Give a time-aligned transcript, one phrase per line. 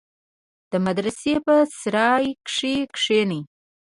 [0.71, 3.41] د مدرسې په سراى کښې کښېني.